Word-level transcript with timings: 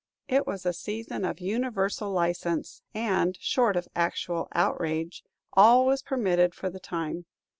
It 0.27 0.47
was 0.47 0.65
a 0.65 0.73
season 0.73 1.23
of 1.25 1.39
universal 1.39 2.09
license, 2.09 2.81
and, 2.91 3.37
short 3.39 3.75
of 3.75 3.87
actual 3.95 4.47
outrage, 4.53 5.23
all 5.53 5.85
was 5.85 6.01
permitted 6.01 6.55
for 6.55 6.71
the 6.71 6.79
time. 6.79 7.25